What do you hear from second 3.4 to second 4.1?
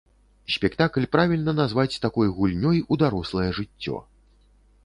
жыццё.